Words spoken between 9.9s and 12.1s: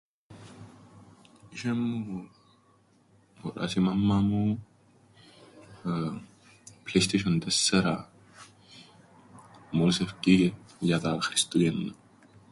εφκήκεν, για τα... Χριστούγεννα.